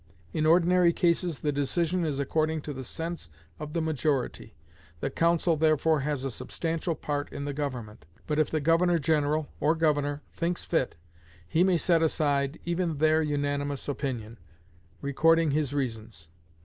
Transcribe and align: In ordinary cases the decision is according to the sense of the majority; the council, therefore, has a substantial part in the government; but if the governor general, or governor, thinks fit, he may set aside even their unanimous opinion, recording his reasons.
In 0.33 0.47
ordinary 0.47 0.91
cases 0.93 1.41
the 1.41 1.51
decision 1.51 2.05
is 2.05 2.17
according 2.19 2.61
to 2.61 2.73
the 2.73 2.83
sense 2.83 3.29
of 3.59 3.73
the 3.73 3.83
majority; 3.83 4.55
the 4.99 5.11
council, 5.11 5.55
therefore, 5.57 5.99
has 5.99 6.23
a 6.23 6.31
substantial 6.31 6.95
part 6.95 7.31
in 7.31 7.45
the 7.45 7.53
government; 7.53 8.07
but 8.25 8.39
if 8.39 8.49
the 8.49 8.61
governor 8.61 8.97
general, 8.97 9.49
or 9.59 9.75
governor, 9.75 10.23
thinks 10.33 10.65
fit, 10.65 10.95
he 11.47 11.63
may 11.63 11.77
set 11.77 12.01
aside 12.01 12.57
even 12.65 12.97
their 12.97 13.21
unanimous 13.21 13.87
opinion, 13.87 14.39
recording 15.03 15.51
his 15.51 15.71
reasons. 15.71 16.29